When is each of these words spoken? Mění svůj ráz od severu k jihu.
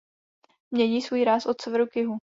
Mění 0.71 1.01
svůj 1.01 1.23
ráz 1.23 1.45
od 1.45 1.61
severu 1.61 1.85
k 1.87 1.95
jihu. 1.95 2.17